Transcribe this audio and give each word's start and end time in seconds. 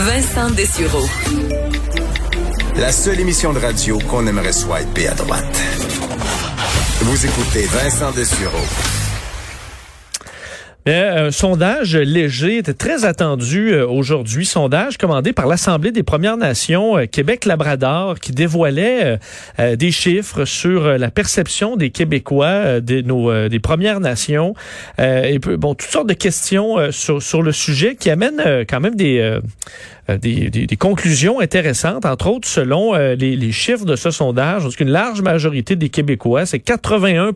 Vincent 0.00 0.50
Dessureau. 0.50 1.04
La 2.76 2.92
seule 2.92 3.18
émission 3.18 3.52
de 3.52 3.58
radio 3.58 3.98
qu'on 4.08 4.26
aimerait 4.28 4.52
swiper 4.52 5.08
à 5.08 5.14
droite. 5.14 5.60
Vous 7.00 7.26
écoutez 7.26 7.66
Vincent 7.66 8.12
Dessureau. 8.12 8.97
Un 10.90 11.30
sondage 11.30 11.96
léger 11.96 12.56
était 12.56 12.72
très 12.72 13.04
attendu 13.04 13.72
euh, 13.72 13.86
aujourd'hui. 13.86 14.46
Sondage 14.46 14.96
commandé 14.96 15.34
par 15.34 15.46
l'Assemblée 15.46 15.92
des 15.92 16.02
Premières 16.02 16.38
Nations 16.38 16.96
euh, 16.96 17.04
Québec-Labrador 17.04 18.18
qui 18.18 18.32
dévoilait 18.32 19.18
euh, 19.58 19.76
des 19.76 19.90
chiffres 19.90 20.46
sur 20.46 20.96
la 20.96 21.10
perception 21.10 21.76
des 21.76 21.90
Québécois 21.90 22.80
des, 22.80 23.02
nos, 23.02 23.48
des 23.48 23.58
Premières 23.58 24.00
Nations. 24.00 24.54
bon, 24.98 25.74
toutes 25.74 25.90
sortes 25.90 26.08
de 26.08 26.14
questions 26.14 26.90
sur, 26.90 27.22
sur 27.22 27.42
le 27.42 27.52
sujet 27.52 27.94
qui 27.94 28.08
amènent 28.08 28.64
quand 28.66 28.80
même 28.80 28.94
des 28.94 29.18
euh, 29.18 29.40
des, 30.16 30.48
des, 30.48 30.66
des, 30.66 30.76
conclusions 30.76 31.40
intéressantes, 31.40 32.06
entre 32.06 32.28
autres 32.28 32.48
selon 32.48 32.94
euh, 32.94 33.14
les, 33.14 33.36
les, 33.36 33.52
chiffres 33.52 33.84
de 33.84 33.94
ce 33.94 34.10
sondage, 34.10 34.62
parce 34.62 34.76
qu'une 34.76 34.88
large 34.88 35.20
majorité 35.20 35.76
des 35.76 35.90
Québécois, 35.90 36.46
c'est 36.46 36.60
81 36.60 37.32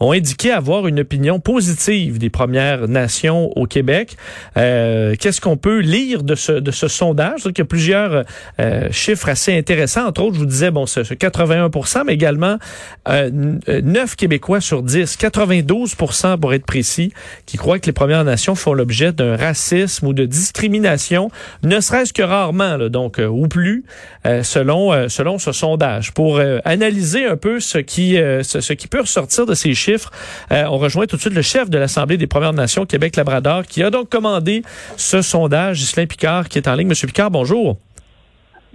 ont 0.00 0.12
indiqué 0.12 0.52
avoir 0.52 0.86
une 0.86 1.00
opinion 1.00 1.40
positive 1.40 2.18
des 2.18 2.30
Premières 2.30 2.86
Nations 2.86 3.50
au 3.56 3.66
Québec. 3.66 4.16
Euh, 4.56 5.14
Qu'est-ce 5.18 5.40
qu'on 5.40 5.56
peut 5.56 5.80
lire 5.80 6.22
de 6.22 6.36
ce, 6.36 6.52
de 6.52 6.70
ce 6.70 6.86
sondage? 6.86 7.40
Il 7.44 7.58
y 7.58 7.60
a 7.60 7.64
plusieurs 7.64 8.24
euh, 8.60 8.88
chiffres 8.92 9.28
assez 9.28 9.56
intéressants. 9.56 10.06
Entre 10.06 10.22
autres, 10.22 10.34
je 10.34 10.40
vous 10.40 10.46
disais, 10.46 10.70
bon, 10.70 10.86
ce, 10.86 11.02
ce 11.02 11.14
81 11.14 11.70
mais 12.06 12.14
également 12.14 12.58
9 13.06 14.16
Québécois 14.16 14.60
sur 14.60 14.82
10, 14.82 15.16
92 15.16 15.94
pour 15.94 16.54
être 16.54 16.66
précis, 16.66 17.12
qui 17.46 17.56
croient 17.56 17.78
que 17.78 17.86
les 17.86 17.92
Premières 17.92 18.24
Nations 18.24 18.54
font 18.54 18.74
l'objet 18.74 19.12
d'un 19.12 19.36
racisme 19.36 20.06
ou 20.06 20.12
de 20.12 20.24
discrimination 20.24 21.30
ne 21.64 21.80
serait-ce 21.80 22.12
que 22.12 22.22
rarement, 22.22 22.78
donc 22.88 23.18
euh, 23.18 23.26
ou 23.26 23.48
plus, 23.48 23.84
euh, 24.26 24.42
selon 24.42 24.92
euh, 24.92 25.08
selon 25.08 25.38
ce 25.38 25.52
sondage. 25.52 26.12
Pour 26.12 26.40
analyser 26.64 27.26
un 27.26 27.36
peu 27.36 27.60
ce 27.60 27.78
qui 27.78 28.14
ce, 28.14 28.60
ce, 28.60 28.72
qui 28.72 28.88
peut 28.88 29.00
ressortir 29.00 29.46
de 29.46 29.54
ces 29.54 29.74
chiffres, 29.74 30.10
on 30.50 30.78
rejoint 30.78 31.06
tout 31.06 31.16
de 31.16 31.20
suite 31.20 31.34
le 31.34 31.42
chef 31.42 31.70
de 31.70 31.78
l'Assemblée 31.78 32.16
des 32.16 32.26
Premières 32.26 32.52
Nations 32.52 32.86
Québec-Labrador, 32.86 33.64
qui 33.64 33.82
a 33.82 33.90
donc 33.90 34.10
commandé 34.10 34.62
ce 34.96 35.22
sondage, 35.22 35.78
Ghislain 35.78 36.06
Picard, 36.06 36.48
qui 36.48 36.58
est 36.58 36.68
en 36.68 36.74
ligne. 36.74 36.88
Monsieur 36.88 37.06
Picard, 37.06 37.30
bonjour. 37.30 37.78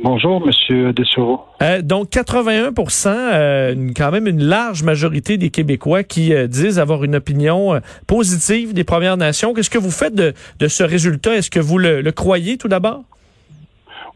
Bonjour, 0.02 0.40
Monsieur 0.46 0.94
Dessoureau. 0.94 1.42
Euh, 1.62 1.82
donc, 1.82 2.10
81% 2.12 3.08
euh, 3.10 3.76
quand 3.98 4.12
même 4.12 4.28
une 4.28 4.42
large 4.42 4.82
majorité 4.82 5.38
des 5.38 5.50
Québécois 5.50 6.04
qui 6.04 6.34
euh, 6.34 6.48
disent 6.48 6.80
avoir 6.80 7.04
une 7.04 7.16
opinion 7.16 7.82
positive 8.08 8.74
des 8.74 8.86
Premières 8.86 9.18
Nations. 9.18 9.54
Qu'est-ce 9.54 9.70
que 9.70 9.78
vous 9.78 9.92
faites 9.92 10.16
de, 10.16 10.34
de 10.60 10.68
ce 10.70 10.84
résultat? 10.84 11.36
Est-ce 11.36 11.52
que 11.52 11.60
vous 11.60 11.78
le, 11.78 12.00
le 12.00 12.12
croyez 12.14 12.58
tout 12.58 12.70
d'abord? 12.70 13.02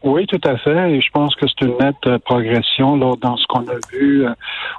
Oui, 0.02 0.26
tout 0.26 0.40
à 0.44 0.56
fait. 0.56 0.92
Et 0.92 1.02
je 1.02 1.10
pense 1.12 1.34
que 1.34 1.44
c'est 1.46 1.66
une 1.66 1.76
nette 1.78 2.18
progression 2.24 2.96
là, 2.96 3.12
dans 3.20 3.36
ce 3.36 3.46
qu'on 3.46 3.68
a 3.68 3.76
vu 3.92 4.24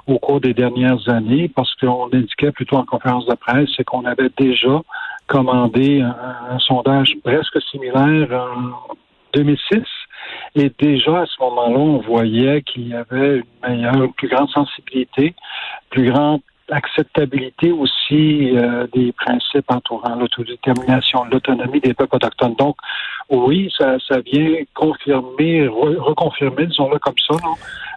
au 0.08 0.18
cours 0.18 0.40
des 0.40 0.54
dernières 0.54 1.08
années, 1.08 1.48
parce 1.54 1.72
qu'on 1.76 2.08
indiquait 2.12 2.50
plutôt 2.50 2.76
en 2.76 2.84
conférence 2.84 3.26
de 3.26 3.34
presse, 3.34 3.68
c'est 3.76 3.84
qu'on 3.84 4.04
avait 4.04 4.30
déjà 4.36 4.82
commandé 5.28 6.00
un, 6.00 6.16
un 6.50 6.58
sondage 6.58 7.14
presque 7.22 7.60
similaire 7.70 8.28
en 8.32 8.94
2006 9.34 9.82
et 10.56 10.72
déjà, 10.78 11.20
à 11.20 11.26
ce 11.26 11.40
moment-là, 11.42 11.78
on 11.78 11.98
voyait 11.98 12.62
qu'il 12.62 12.88
y 12.88 12.94
avait 12.94 13.36
une 13.38 13.44
meilleure, 13.62 14.04
une 14.04 14.12
plus 14.14 14.28
grande 14.28 14.48
sensibilité, 14.48 15.34
plus 15.90 16.10
grande 16.10 16.40
acceptabilité 16.70 17.70
aussi 17.72 18.56
euh, 18.56 18.86
des 18.92 19.12
principes 19.12 19.70
entourant 19.70 20.16
l'autodétermination, 20.16 21.24
l'autonomie 21.30 21.80
des 21.80 21.92
peuples 21.92 22.16
autochtones. 22.16 22.54
Donc, 22.54 22.76
oui, 23.28 23.70
ça, 23.76 23.96
ça 24.08 24.20
vient 24.20 24.54
confirmer, 24.74 25.68
reconfirmer, 25.68 26.66
disons-le 26.66 26.98
comme 27.00 27.18
ça, 27.28 27.36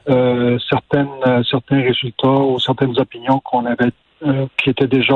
euh, 0.09 0.59
certaines, 0.69 1.07
euh, 1.25 1.41
certains 1.49 1.81
résultats 1.81 2.27
ou 2.27 2.59
certaines 2.59 2.99
opinions 2.99 3.39
qu'on 3.39 3.65
avait, 3.65 3.91
euh, 4.27 4.47
qui 4.57 4.71
étaient 4.71 4.87
déjà 4.87 5.15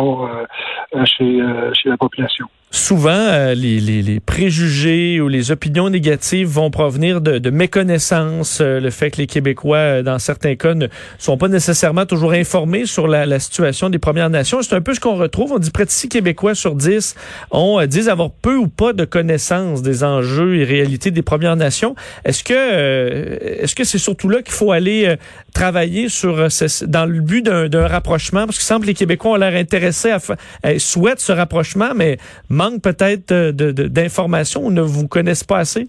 chez, 1.03 1.41
chez 1.73 1.89
la 1.89 1.97
population 1.97 2.47
souvent, 2.73 3.11
euh, 3.11 3.53
les, 3.53 4.19
préjugés 4.19 5.21
ou 5.21 5.27
les 5.27 5.51
opinions 5.51 5.89
négatives 5.89 6.47
vont 6.47 6.71
provenir 6.71 7.21
de, 7.21 7.37
de 7.37 7.49
méconnaissance, 7.51 8.59
euh, 8.61 8.79
le 8.79 8.89
fait 8.89 9.11
que 9.11 9.17
les 9.17 9.27
Québécois, 9.27 9.77
euh, 9.77 10.01
dans 10.01 10.17
certains 10.17 10.55
cas, 10.55 10.73
ne 10.73 10.87
sont 11.19 11.37
pas 11.37 11.47
nécessairement 11.49 12.07
toujours 12.07 12.33
informés 12.33 12.87
sur 12.87 13.07
la, 13.07 13.39
situation 13.39 13.89
des 13.91 13.99
Premières 13.99 14.31
Nations. 14.31 14.63
C'est 14.63 14.73
un 14.73 14.81
peu 14.81 14.95
ce 14.95 14.99
qu'on 14.99 15.15
retrouve. 15.15 15.51
On 15.51 15.59
dit 15.59 15.69
près 15.69 15.85
de 15.85 15.91
6 15.91 16.09
Québécois 16.09 16.55
sur 16.55 16.73
10 16.73 17.15
ont, 17.51 17.85
disent 17.85 18.09
avoir 18.09 18.31
peu 18.31 18.55
ou 18.55 18.67
pas 18.67 18.93
de 18.93 19.05
connaissance 19.05 19.83
des 19.83 20.03
enjeux 20.03 20.57
et 20.57 20.63
réalités 20.63 21.11
des 21.11 21.21
Premières 21.21 21.55
Nations. 21.55 21.95
Est-ce 22.25 22.43
que 22.43 22.53
est-ce 23.63 23.75
que 23.75 23.83
c'est 23.83 23.97
surtout 23.99 24.29
là 24.29 24.41
qu'il 24.41 24.53
faut 24.53 24.71
aller 24.71 25.15
travailler 25.53 26.09
sur 26.09 26.47
dans 26.87 27.05
le 27.05 27.19
but 27.21 27.43
d'un 27.45 27.87
rapprochement? 27.87 28.45
Parce 28.45 28.57
qu'il 28.57 28.65
semble 28.65 28.81
que 28.81 28.87
les 28.87 28.93
Québécois 28.93 29.31
ont 29.31 29.35
l'air 29.35 29.55
intéressés 29.55 30.11
à, 30.11 30.79
souhaitent 30.79 31.19
ce 31.19 31.31
rapprochement, 31.31 31.91
mais 31.95 32.17
manque 32.63 32.81
peut-être 32.81 33.51
d'informations 33.51 34.65
ou 34.65 34.71
ne 34.71 34.81
vous 34.81 35.07
connaissent 35.07 35.43
pas 35.43 35.59
assez? 35.59 35.87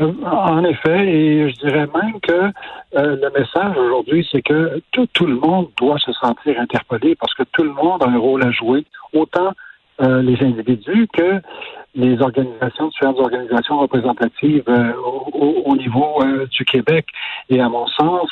Euh, 0.00 0.12
en 0.24 0.64
effet, 0.64 1.06
et 1.06 1.50
je 1.50 1.56
dirais 1.56 1.86
même 1.94 2.20
que 2.20 2.32
euh, 2.32 3.16
le 3.16 3.30
message 3.38 3.76
aujourd'hui, 3.76 4.26
c'est 4.30 4.42
que 4.42 4.80
tout, 4.90 5.26
le 5.26 5.36
monde 5.36 5.68
doit 5.78 5.98
se 5.98 6.12
sentir 6.12 6.58
interpellé 6.60 7.14
parce 7.14 7.34
que 7.34 7.44
tout 7.52 7.62
le 7.62 7.72
monde 7.72 8.02
a 8.02 8.06
un 8.06 8.18
rôle 8.18 8.42
à 8.44 8.50
jouer, 8.50 8.84
autant 9.12 9.52
euh, 10.02 10.22
les 10.22 10.42
individus 10.42 11.08
que 11.12 11.40
les 11.94 12.20
organisations, 12.20 12.88
différentes 12.88 13.20
organisations 13.20 13.78
représentatives 13.78 14.64
au, 15.02 15.62
au, 15.64 15.76
niveau 15.76 16.22
du 16.50 16.64
Québec. 16.66 17.06
Et 17.48 17.58
à 17.58 17.70
mon 17.70 17.86
sens, 17.86 18.28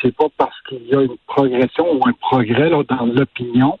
c'est 0.00 0.14
pas 0.14 0.28
parce 0.36 0.54
qu'il 0.68 0.86
y 0.86 0.94
a 0.94 1.02
une 1.02 1.16
progression 1.26 1.84
ou 1.94 2.06
un 2.06 2.12
progrès 2.12 2.70
là, 2.70 2.80
dans 2.88 3.06
l'opinion 3.06 3.76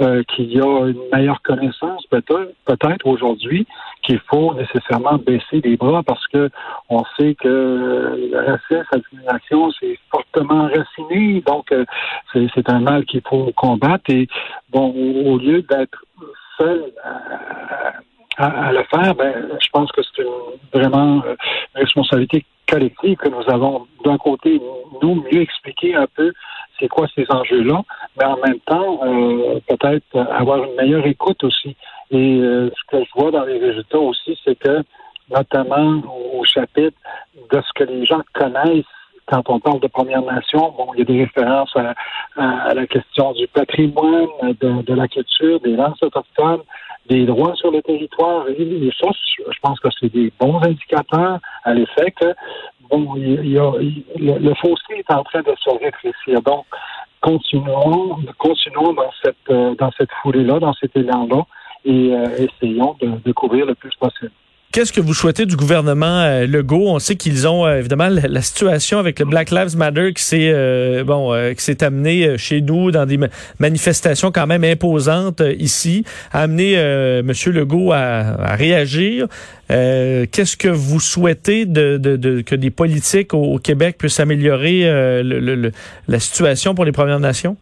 euh, 0.00 0.22
qu'il 0.24 0.52
y 0.52 0.60
a 0.60 0.86
une 0.86 1.00
meilleure 1.12 1.42
connaissance 1.42 2.04
peut-être 2.06 2.52
peut-être 2.64 3.06
aujourd'hui 3.06 3.66
qu'il 4.02 4.20
faut 4.30 4.54
nécessairement 4.54 5.18
baisser 5.18 5.60
les 5.62 5.76
bras 5.76 6.02
parce 6.02 6.26
que 6.28 6.50
on 6.88 7.02
sait 7.18 7.34
que 7.34 7.48
le 7.48 8.38
racisme, 8.38 8.84
la 8.92 8.98
discrimination, 8.98 9.70
c'est 9.78 9.98
fortement 10.10 10.68
raciné, 10.68 11.42
donc 11.46 11.70
euh, 11.72 11.84
c'est 12.32 12.68
un 12.68 12.80
mal 12.80 13.04
qu'il 13.04 13.22
faut 13.28 13.52
combattre. 13.56 14.04
Et 14.08 14.26
bon 14.70 14.90
au, 14.90 15.38
lieu 15.38 15.62
d'être 15.62 16.04
seul 16.58 16.92
à, 18.36 18.72
le 18.72 18.82
faire, 18.84 19.14
ben, 19.14 19.34
je 19.60 19.68
pense 19.70 19.92
que 19.92 20.00
c'est 20.16 20.24
vraiment 20.72 21.22
euh, 21.26 21.36
une 21.74 21.82
responsabilité 21.82 22.44
collective 22.68 23.16
que 23.16 23.28
nous 23.28 23.48
avons 23.48 23.86
d'un 24.04 24.16
côté 24.16 24.60
nous 25.02 25.16
mieux 25.30 25.42
expliquer 25.42 25.94
un 25.94 26.06
peu 26.14 26.32
c'est 26.78 26.88
quoi 26.88 27.06
ces 27.14 27.26
enjeux-là, 27.28 27.82
mais 28.18 28.24
en 28.24 28.36
même 28.36 28.60
temps, 28.60 29.00
euh, 29.04 29.60
peut-être 29.68 30.18
avoir 30.32 30.64
une 30.64 30.74
meilleure 30.74 31.06
écoute 31.06 31.42
aussi. 31.44 31.76
Et 32.10 32.40
euh, 32.40 32.70
ce 32.70 32.96
que 32.96 33.04
je 33.04 33.10
vois 33.14 33.30
dans 33.30 33.44
les 33.44 33.58
résultats 33.58 33.98
aussi, 33.98 34.38
c'est 34.44 34.58
que, 34.58 34.82
notamment 35.30 36.02
au, 36.34 36.44
chapitre 36.44 36.96
de 37.52 37.60
ce 37.60 37.72
que 37.74 37.84
les 37.84 38.04
gens 38.04 38.22
connaissent 38.34 38.84
quand 39.26 39.48
on 39.48 39.60
parle 39.60 39.78
de 39.78 39.86
Première 39.86 40.22
Nation, 40.22 40.74
bon, 40.76 40.88
il 40.94 41.00
y 41.00 41.02
a 41.02 41.04
des 41.04 41.20
références 41.20 41.72
à, 41.76 42.74
la 42.74 42.86
question 42.86 43.32
du 43.32 43.46
patrimoine, 43.46 44.26
de, 44.60 44.94
la 44.94 45.06
culture, 45.06 45.60
des 45.60 45.76
langues 45.76 45.94
autochtones, 46.02 46.62
des 47.08 47.26
droits 47.26 47.54
sur 47.54 47.70
le 47.70 47.80
territoire. 47.80 48.48
Et, 48.48 48.90
ça, 49.00 49.08
je 49.36 49.58
pense 49.62 49.78
que 49.78 49.88
c'est 50.00 50.12
des 50.12 50.32
bons 50.40 50.58
indicateurs 50.62 51.38
à 51.62 51.74
l'effet 51.74 52.10
que 52.10 52.34
bon, 52.90 53.14
il 53.16 53.48
y 53.48 53.58
a, 53.58 53.70
le, 54.16 54.54
fossé 54.54 54.94
est 54.96 55.12
en 55.12 55.22
train 55.22 55.42
de 55.42 55.54
se 55.62 55.70
rétrécir. 55.70 56.42
Donc, 56.42 56.66
continuons, 57.20 58.18
continuons 58.38 58.92
dans 58.92 59.10
cette 59.22 59.36
euh, 59.50 59.74
dans 59.76 59.90
cette 59.92 60.10
foulée-là, 60.22 60.58
dans 60.58 60.74
cet 60.74 60.96
élan-là, 60.96 61.44
et 61.84 62.12
euh, 62.12 62.46
essayons 62.46 62.96
de, 63.00 63.08
de 63.24 63.32
couvrir 63.32 63.66
le 63.66 63.74
plus 63.74 63.94
possible. 63.96 64.32
Qu'est-ce 64.72 64.92
que 64.92 65.00
vous 65.00 65.14
souhaitez 65.14 65.46
du 65.46 65.56
gouvernement 65.56 66.20
euh, 66.20 66.46
Legault? 66.46 66.90
On 66.90 67.00
sait 67.00 67.16
qu'ils 67.16 67.48
ont 67.48 67.66
euh, 67.66 67.80
évidemment 67.80 68.08
la, 68.08 68.40
situation 68.40 69.00
avec 69.00 69.18
le 69.18 69.24
Black 69.24 69.50
Lives 69.50 69.76
Matter 69.76 70.12
qui 70.12 70.22
s'est 70.22 70.52
euh, 70.54 71.02
bon 71.02 71.32
qui 71.56 71.64
s'est 71.64 71.82
amené 71.82 72.38
chez 72.38 72.60
nous 72.60 72.92
dans 72.92 73.04
des 73.04 73.18
manifestations 73.58 74.30
quand 74.30 74.46
même 74.46 74.62
imposantes 74.62 75.42
ici, 75.58 76.04
a 76.30 76.42
amené 76.42 76.76
Monsieur 77.24 77.50
Legault 77.50 77.90
à, 77.92 78.54
réagir. 78.54 79.26
Qu'est-ce 79.68 80.56
que 80.56 80.68
vous 80.68 81.00
souhaitez 81.00 81.66
de, 81.66 81.96
de, 81.96 82.40
que 82.42 82.54
des 82.54 82.70
politiques 82.70 83.34
au, 83.34 83.58
Québec 83.58 83.98
puissent 83.98 84.20
améliorer 84.20 84.82
le, 85.22 85.72
la 86.06 86.20
situation 86.20 86.76
pour 86.76 86.84
les 86.84 86.92
Premières 86.92 87.20
Nations? 87.20 87.56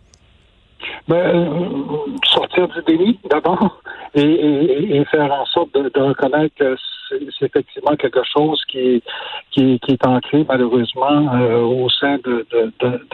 Ben, 1.08 1.80
sortir 2.24 2.68
du 2.68 2.82
déni 2.86 3.18
d'abord 3.30 3.80
et, 4.20 5.04
faire 5.10 5.32
en 5.32 5.46
sorte 5.46 5.74
de, 5.74 6.00
reconnaître 6.00 6.54
que 6.56 6.76
c'est 7.08 7.46
effectivement 7.46 7.96
quelque 7.96 8.22
chose 8.24 8.62
qui, 8.68 9.02
qui, 9.50 9.80
est 9.88 10.06
ancré 10.06 10.44
malheureusement 10.46 11.34
euh, 11.34 11.60
au 11.60 11.88
sein 11.88 12.18
de, 12.24 12.46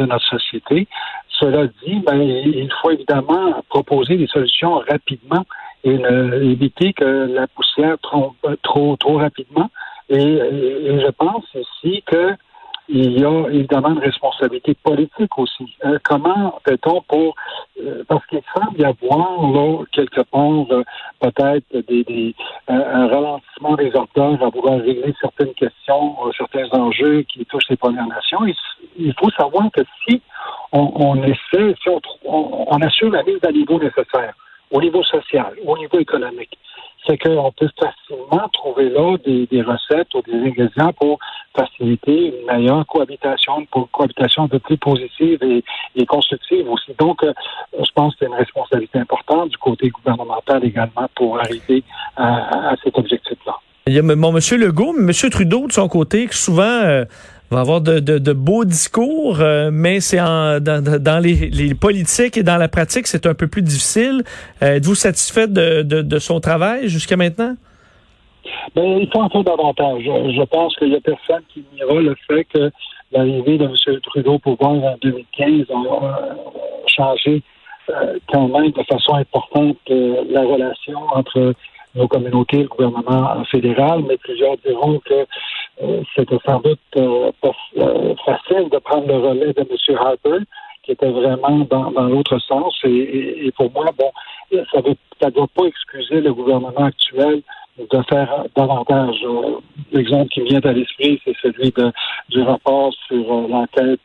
notre 0.00 0.24
société. 0.24 0.88
Cela 1.28 1.66
dit, 1.84 2.00
ben, 2.06 2.20
il 2.20 2.70
faut 2.80 2.90
évidemment 2.90 3.62
proposer 3.68 4.16
des 4.16 4.26
solutions 4.26 4.82
rapidement 4.88 5.44
et 5.84 6.00
éviter 6.42 6.92
que 6.92 7.04
la 7.04 7.46
poussière 7.46 7.98
trompe 8.02 8.36
trop, 8.62 8.96
trop 8.96 9.18
rapidement. 9.18 9.70
Et, 10.08 10.18
je 10.18 11.10
pense 11.10 11.44
aussi 11.54 12.02
que 12.06 12.34
il 12.88 13.18
y 13.18 13.24
a 13.24 13.48
évidemment 13.48 13.90
une 13.90 13.98
responsabilité 13.98 14.74
politique 14.74 15.38
aussi. 15.38 15.74
Euh, 15.84 15.98
comment 16.02 16.58
fait-on 16.66 17.00
pour 17.02 17.34
euh, 17.82 18.04
parce 18.06 18.24
qu'il 18.26 18.42
semble 18.54 18.78
y 18.78 18.84
avoir 18.84 19.50
là 19.52 19.84
quelque 19.92 20.20
part 20.20 20.66
euh, 20.70 20.82
peut-être 21.20 21.64
des, 21.88 22.04
des 22.04 22.34
un 22.68 23.08
ralentissement 23.08 23.74
des 23.76 23.90
ordres 23.94 24.44
à 24.44 24.50
vouloir 24.50 24.80
régler 24.80 25.14
certaines 25.20 25.54
questions, 25.54 26.16
certains 26.36 26.68
enjeux 26.78 27.22
qui 27.22 27.44
touchent 27.46 27.68
les 27.70 27.76
Premières 27.76 28.06
Nations. 28.06 28.40
Il, 28.96 29.14
faut 29.18 29.30
savoir 29.30 29.70
que 29.72 29.82
si 30.06 30.20
on, 30.72 31.22
essaie, 31.22 31.74
si 31.82 31.88
on, 31.88 32.00
on 32.26 32.80
assure 32.82 33.10
la 33.10 33.22
mise 33.22 33.38
à 33.44 33.52
niveau 33.52 33.78
nécessaire, 33.78 34.34
au 34.70 34.80
niveau 34.80 35.02
social, 35.04 35.54
au 35.64 35.78
niveau 35.78 35.98
économique, 35.98 36.58
c'est 37.06 37.18
qu'on 37.18 37.52
peut 37.52 37.68
facilement 37.78 38.48
trouver 38.52 38.88
là 38.88 39.16
des, 39.24 39.62
recettes 39.62 40.14
ou 40.14 40.22
des 40.22 40.34
ingrédients 40.34 40.92
pour 40.92 41.18
faciliter 41.56 42.28
une 42.28 42.46
meilleure 42.46 42.86
cohabitation, 42.86 43.60
une 43.60 43.66
cohabitation 43.66 44.44
un 44.44 44.48
peu 44.48 44.58
plus 44.58 44.76
positive 44.78 45.38
et, 45.42 46.06
constructive 46.06 46.68
aussi. 46.68 46.92
Donc, 46.98 47.22
euh, 47.22 47.32
je 47.72 47.90
pense 47.94 48.14
que 48.14 48.20
c'est 48.20 48.26
une 48.26 48.34
responsabilité 48.34 48.98
importante 48.98 49.50
du 49.50 49.58
côté 49.58 49.88
gouvernemental 49.88 50.64
également 50.64 51.08
pour 51.14 51.38
arriver 51.38 51.82
à, 52.16 52.74
cet 52.82 52.98
objectif-là. 52.98 53.54
Il 53.86 53.94
y 53.94 53.98
a 53.98 54.02
mon 54.02 54.32
monsieur 54.32 54.56
Legault, 54.56 54.94
monsieur 54.94 55.30
Trudeau 55.30 55.66
de 55.66 55.72
son 55.72 55.88
côté, 55.88 56.26
qui 56.26 56.36
souvent 56.36 56.62
euh, 56.62 57.04
va 57.50 57.60
avoir 57.60 57.80
de, 57.80 58.00
de, 58.00 58.32
beaux 58.32 58.64
discours, 58.64 59.40
euh, 59.40 59.70
mais 59.72 60.00
c'est 60.00 60.16
dans, 60.16 60.62
dans 60.62 61.18
les, 61.22 61.50
les, 61.50 61.74
politiques 61.74 62.36
et 62.36 62.42
dans 62.42 62.56
la 62.56 62.68
pratique, 62.68 63.06
c'est 63.06 63.26
un 63.26 63.34
peu 63.34 63.46
plus 63.46 63.62
difficile. 63.62 64.22
Êtes-vous 64.60 64.94
satisfait 64.94 65.48
de, 65.48 65.82
de, 65.82 66.18
son 66.18 66.40
travail 66.40 66.88
jusqu'à 66.88 67.16
maintenant? 67.16 67.56
Ben, 68.74 68.98
il 68.98 69.08
faut 69.12 69.20
en 69.20 69.28
faire 69.28 69.44
davantage. 69.44 70.02
Je, 70.02 70.44
pense 70.44 70.76
qu'il 70.76 70.90
n'y 70.90 70.96
a 70.96 71.00
personne 71.00 71.42
qui 71.48 71.64
niera 71.74 71.94
le 71.94 72.14
fait 72.26 72.44
que 72.44 72.70
l'arrivée 73.12 73.58
de 73.58 73.64
M. 73.64 74.00
Trudeau 74.02 74.34
au 74.34 74.38
pouvoir 74.38 74.72
en 74.72 74.96
2015 75.00 75.66
a 75.70 76.36
changé 76.86 77.42
euh, 77.90 78.18
quand 78.32 78.48
même 78.48 78.70
de 78.70 78.82
façon 78.82 79.14
importante 79.14 79.76
la 79.88 80.42
relation 80.42 80.98
entre 81.12 81.54
nos 81.94 82.08
communautés, 82.08 82.62
le 82.62 82.68
gouvernement 82.68 83.44
fédéral, 83.50 84.02
mais 84.08 84.16
plusieurs 84.16 84.56
diront 84.58 84.98
que 85.04 85.26
euh, 85.82 86.02
c'était 86.14 86.38
sans 86.46 86.60
doute 86.60 86.78
euh, 86.96 87.30
euh, 87.78 88.14
facile 88.24 88.68
de 88.70 88.78
prendre 88.78 89.06
le 89.08 89.16
relais 89.16 89.52
de 89.52 89.60
M. 89.60 89.96
Harper, 89.98 90.44
qui 90.82 90.92
était 90.92 91.10
vraiment 91.10 91.66
dans, 91.70 91.90
dans 91.90 92.04
l'autre 92.04 92.38
sens. 92.38 92.78
Et, 92.84 93.46
et, 93.46 93.52
pour 93.52 93.72
moi, 93.72 93.86
bon, 93.96 94.10
ça 94.72 94.80
ne 94.82 95.30
doit 95.30 95.48
pas 95.54 95.64
excuser 95.64 96.20
le 96.20 96.32
gouvernement 96.32 96.84
actuel 96.84 97.42
de 97.78 98.02
faire 98.08 98.44
davantage. 98.56 99.16
L'exemple 99.92 100.28
qui 100.28 100.42
vient 100.42 100.60
à 100.60 100.72
l'esprit, 100.72 101.20
c'est 101.24 101.36
celui 101.42 101.70
de, 101.72 101.92
du 102.28 102.42
rapport 102.42 102.92
sur 103.08 103.48
l'enquête 103.48 104.00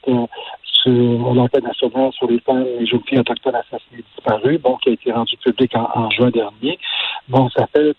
sur 0.84 1.34
l'enquête 1.34 1.64
nationale 1.64 2.12
sur 2.14 2.28
les 2.28 2.40
femmes 2.40 2.66
et 2.80 2.86
jeunes 2.86 3.04
filles 3.08 3.20
autochtones 3.20 3.56
assassinées 3.56 4.04
disparues, 4.16 4.58
bon, 4.58 4.78
qui 4.78 4.90
a 4.90 4.92
été 4.94 5.12
rendu 5.12 5.36
public 5.38 5.74
en, 5.76 6.10
juin 6.12 6.30
dernier. 6.30 6.80
Bon, 7.28 7.50
ça 7.50 7.68
fait 7.76 7.96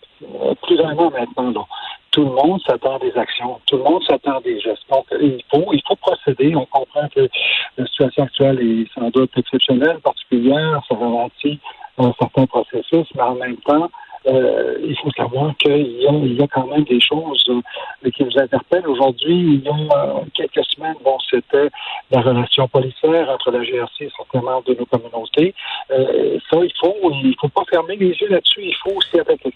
plus 0.63 0.77
d'un 0.77 0.97
an 0.97 1.11
maintenant. 1.11 1.51
Donc, 1.51 1.67
tout 2.11 2.25
le 2.25 2.31
monde 2.31 2.61
s'attend 2.67 2.99
des 2.99 3.17
actions, 3.17 3.61
tout 3.67 3.77
le 3.77 3.85
monde 3.85 4.03
s'attend 4.05 4.41
des 4.41 4.59
gestes. 4.61 4.83
Donc, 4.91 5.07
il 5.21 5.43
faut, 5.53 5.73
il 5.73 5.83
faut 5.87 5.97
procéder. 5.97 6.57
On 6.57 6.67
comprend 6.67 7.07
que 7.15 7.29
la 7.77 7.87
situation 7.87 8.25
actuelle 8.25 8.61
est 8.61 8.93
sans 8.95 9.11
doute 9.11 9.31
exceptionnelle, 9.37 9.99
particulière, 10.01 10.83
ça 10.89 10.97
ralentit 10.97 11.61
un 11.99 12.13
certain 12.19 12.47
processus, 12.47 13.07
mais 13.15 13.23
en 13.23 13.35
même 13.35 13.59
temps, 13.59 13.91
euh, 14.27 14.77
il 14.83 14.97
faut 14.99 15.11
savoir 15.13 15.57
qu'il 15.57 15.87
y, 15.87 16.03
y 16.05 16.43
a 16.43 16.49
quand 16.49 16.67
même 16.67 16.85
des 16.85 17.01
choses 17.01 17.43
euh, 17.49 18.11
qui 18.11 18.25
nous 18.25 18.39
interpellent. 18.39 18.87
Aujourd'hui, 18.87 19.35
il 19.35 19.63
y 19.63 19.69
a 19.69 19.73
euh, 19.73 20.21
quelques 20.35 20.65
semaines, 20.75 20.97
bon, 21.03 21.17
c'était 21.31 21.71
la 22.11 22.21
relation 22.21 22.69
policière 22.69 23.31
entre 23.31 23.51
la 23.51 23.65
GRC 23.65 24.05
et 24.05 24.11
certains 24.17 24.43
membres 24.43 24.65
de 24.65 24.75
nos 24.75 24.87
communautés. 24.87 25.55
ça, 25.89 26.59
il 26.63 26.73
faut, 26.79 26.97
il 27.25 27.35
faut 27.41 27.49
pas 27.49 27.65
fermer 27.71 27.97
les 27.97 28.11
yeux 28.11 28.29
là-dessus. 28.29 28.63
Il 28.63 28.77
faut 28.83 28.97
aussi 28.97 29.19
attaquer. 29.19 29.55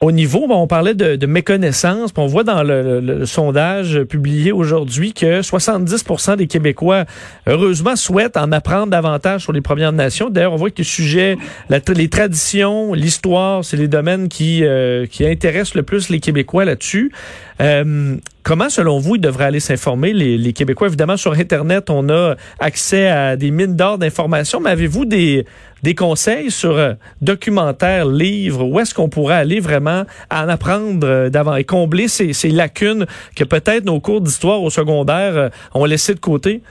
Au 0.00 0.12
niveau, 0.12 0.46
on 0.48 0.68
parlait 0.68 0.94
de, 0.94 1.16
de 1.16 1.26
méconnaissance, 1.26 2.12
on 2.16 2.28
voit 2.28 2.44
dans 2.44 2.62
le, 2.62 3.26
sondage 3.26 4.04
publié 4.04 4.52
aujourd'hui 4.52 5.12
que 5.12 5.40
70% 5.40 6.36
des 6.36 6.46
Québécois, 6.46 7.04
heureusement, 7.48 7.96
souhaitent 7.96 8.36
en 8.36 8.52
apprendre 8.52 8.92
davantage 8.92 9.42
sur 9.42 9.52
les 9.52 9.60
Premières 9.60 9.90
Nations. 9.90 10.30
D'ailleurs, 10.30 10.52
on 10.52 10.56
voit 10.56 10.70
que 10.70 10.78
les 10.78 10.84
sujets, 10.84 11.36
les 11.68 12.08
traditions, 12.08 12.94
l'histoire, 12.94 13.64
c'est 13.64 13.76
les 13.76 13.88
domaines 13.88 14.28
qui, 14.28 14.64
euh, 14.64 15.06
qui 15.06 15.26
intéressent 15.26 15.74
le 15.74 15.82
plus 15.82 16.10
les 16.10 16.20
Québécois 16.20 16.64
là-dessus. 16.64 17.10
Euh, 17.60 18.16
comment, 18.42 18.68
selon 18.68 18.98
vous, 18.98 19.16
ils 19.16 19.20
devraient 19.20 19.46
aller 19.46 19.60
s'informer, 19.60 20.12
les, 20.12 20.52
Québécois? 20.52 20.88
Évidemment, 20.88 21.16
sur 21.16 21.32
Internet, 21.32 21.90
on 21.90 22.08
a 22.08 22.36
accès 22.60 23.08
à 23.08 23.36
des 23.36 23.50
mines 23.50 23.76
d'or 23.76 23.98
d'informations, 23.98 24.60
mais 24.60 24.70
avez-vous 24.70 25.04
des, 25.04 25.44
des 25.82 25.94
conseils 25.94 26.50
sur 26.50 26.76
euh, 26.76 26.94
documentaires, 27.20 28.06
livres, 28.06 28.64
où 28.64 28.78
est-ce 28.80 28.94
qu'on 28.94 29.08
pourrait 29.08 29.36
aller 29.36 29.60
vraiment 29.60 30.04
en 30.32 30.48
apprendre 30.48 31.06
euh, 31.06 31.30
d'avant 31.30 31.56
et 31.56 31.64
combler 31.64 32.08
ces, 32.08 32.32
ces 32.32 32.50
lacunes 32.50 33.06
que 33.36 33.44
peut-être 33.44 33.84
nos 33.84 34.00
cours 34.00 34.20
d'histoire 34.20 34.62
au 34.62 34.70
secondaire 34.70 35.36
euh, 35.36 35.48
ont 35.74 35.84
laissé 35.84 36.14
de 36.14 36.20
côté? 36.20 36.62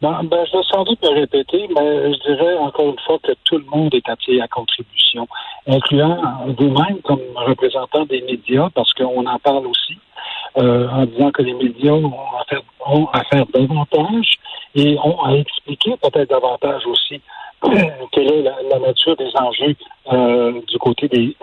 Ben, 0.00 0.22
ben, 0.22 0.44
je 0.46 0.56
vais 0.56 0.64
sans 0.72 0.84
doute 0.84 1.02
me 1.02 1.08
répéter, 1.08 1.66
mais 1.74 2.12
je 2.12 2.32
dirais 2.32 2.56
encore 2.58 2.90
une 2.90 3.00
fois 3.04 3.18
que 3.20 3.32
tout 3.44 3.58
le 3.58 3.64
monde 3.64 3.92
est 3.94 4.08
appelé 4.08 4.40
à 4.40 4.46
contribution, 4.46 5.26
incluant 5.68 6.18
vous-même 6.58 7.00
comme 7.02 7.20
représentant 7.34 8.04
des 8.06 8.22
médias, 8.22 8.68
parce 8.74 8.92
qu'on 8.94 9.26
en 9.26 9.38
parle 9.38 9.66
aussi, 9.66 9.98
euh, 10.56 10.88
en 10.88 11.04
disant 11.04 11.30
que 11.30 11.42
les 11.42 11.54
médias 11.54 11.92
ont 11.92 12.12
à 13.12 13.24
faire, 13.24 13.42
ont 13.42 13.48
davantage 13.52 14.38
et 14.74 14.98
ont 14.98 15.22
à 15.22 15.32
expliquer 15.34 15.94
peut-être 16.02 16.30
davantage 16.30 16.86
aussi 16.86 17.20
quelle 18.12 18.32
est 18.32 18.42
la, 18.42 18.78
nature 18.78 19.16
des 19.16 19.30
enjeux 19.36 19.76
euh, 20.12 20.60
du 20.66 20.78
côté 20.78 21.08
des, 21.08 21.36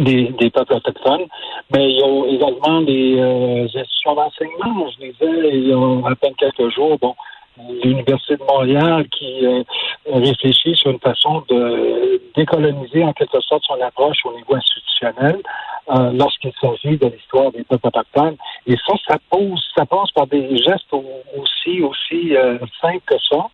des, 0.00 0.50
peuples 0.50 0.74
autochtones. 0.74 1.26
Mais 1.72 1.90
il 1.90 1.98
y 1.98 2.02
a 2.02 2.34
également 2.34 2.80
des 2.82 3.16
euh, 3.18 3.64
institutions 3.64 4.14
d'enseignement. 4.14 4.86
Je 4.90 5.06
disais 5.06 5.50
il 5.52 5.68
y 5.68 5.72
a 5.72 6.10
à 6.10 6.14
peine 6.16 6.34
quelques 6.34 6.70
jours, 6.74 6.98
bon, 7.00 7.14
l'Université 7.82 8.36
de 8.36 8.44
Montréal 8.44 9.06
qui 9.08 9.46
euh, 9.46 9.62
réfléchit 10.06 10.74
sur 10.76 10.90
une 10.90 11.00
façon 11.00 11.42
de 11.48 12.20
décoloniser 12.34 13.04
en 13.04 13.12
quelque 13.12 13.40
sorte 13.40 13.62
son 13.64 13.80
approche 13.80 14.18
au 14.24 14.34
niveau 14.34 14.54
institutionnel 14.54 15.40
euh, 15.90 16.12
lorsqu'il 16.12 16.52
s'agit 16.60 16.96
de 16.96 17.06
l'histoire 17.06 17.50
des 17.52 17.64
peuples 17.64 17.88
autochtones. 17.88 18.36
Et 18.66 18.76
ça, 18.86 18.94
ça 19.06 19.16
pose, 19.30 19.62
ça 19.76 19.86
passe 19.86 20.10
par 20.12 20.26
des 20.26 20.56
gestes 20.58 20.92
aussi 20.92 21.82
aussi 21.82 22.36
euh, 22.36 22.58
simples 22.80 23.02
que 23.06 23.16
ça. 23.30 23.48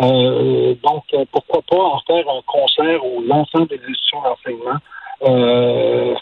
donc, 0.00 1.04
pourquoi 1.32 1.62
pas 1.68 1.82
en 1.82 2.00
faire 2.06 2.28
un 2.28 2.42
concert 2.46 3.04
où 3.04 3.22
l'ensemble 3.22 3.68
des 3.68 3.80
institutions 3.80 4.22
d'enseignement 4.22 4.78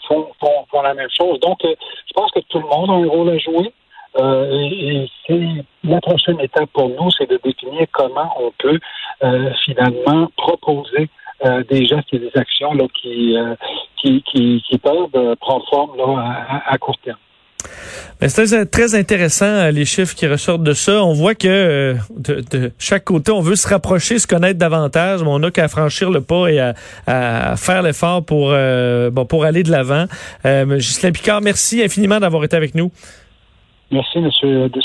font, 0.07 0.27
font, 0.39 0.65
font, 0.69 0.81
la 0.81 0.93
même 0.93 1.09
chose. 1.09 1.39
Donc, 1.39 1.59
je 1.63 2.13
pense 2.13 2.31
que 2.31 2.39
tout 2.49 2.59
le 2.59 2.67
monde 2.67 2.89
a 2.89 2.93
un 2.93 3.07
rôle 3.07 3.29
à 3.29 3.37
jouer. 3.37 3.71
Euh, 4.17 5.07
et, 5.29 5.65
la 5.83 6.01
prochaine 6.01 6.39
étape 6.39 6.69
pour 6.73 6.89
nous, 6.89 7.11
c'est 7.11 7.29
de 7.29 7.39
définir 7.43 7.85
comment 7.91 8.31
on 8.39 8.51
peut 8.57 8.79
euh, 9.23 9.49
finalement 9.65 10.29
proposer 10.37 11.09
euh, 11.45 11.63
des 11.69 11.85
gestes 11.85 12.07
et 12.13 12.19
des 12.19 12.31
actions 12.35 12.73
là, 12.73 12.85
qui, 13.01 13.35
qui, 13.97 14.23
qui, 14.23 14.77
peuvent 14.79 15.35
prendre 15.39 15.65
forme 15.69 15.97
là, 15.97 16.61
à, 16.65 16.77
court 16.77 16.97
terme. 17.03 17.17
C'est 18.21 18.71
très 18.71 18.95
intéressant 18.95 19.69
les 19.69 19.85
chiffres 19.85 20.15
qui 20.15 20.27
ressortent 20.27 20.63
de 20.63 20.73
ça. 20.73 21.03
On 21.03 21.13
voit 21.13 21.35
que 21.35 21.95
de, 22.15 22.71
chaque 22.79 23.03
côté, 23.03 23.31
on 23.31 23.41
veut 23.41 23.55
se 23.55 23.67
rapprocher, 23.67 24.19
se 24.19 24.27
connaître 24.27 24.57
davantage, 24.57 25.21
mais 25.23 25.29
on 25.29 25.39
n'a 25.39 25.51
qu'à 25.51 25.67
franchir 25.67 26.09
le 26.09 26.21
pas 26.21 26.47
et 26.47 26.59
à, 26.59 27.55
faire 27.57 27.81
l'effort 27.83 28.23
pour 28.23 28.49
bon 28.49 29.25
pour 29.25 29.45
aller 29.45 29.63
de 29.63 29.71
l'avant. 29.71 30.05
Euh, 30.45 30.77
Ghislain 30.77 31.11
Picard, 31.11 31.41
merci 31.41 31.83
infiniment 31.83 32.19
d'avoir 32.19 32.43
été 32.43 32.55
avec 32.55 32.75
nous. 32.75 32.91
Merci, 33.91 34.17
M. 34.17 34.29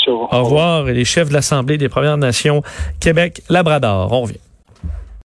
Au 0.09 0.27
revoir. 0.45 0.89
Et 0.89 0.95
les 0.95 1.05
chefs 1.05 1.29
de 1.29 1.35
l'Assemblée 1.35 1.79
des 1.79 1.89
Premières 1.89 2.19
Nations 2.19 2.63
Québec-Labrador. 3.01 4.13
On 4.13 4.23
revient. 4.23 4.39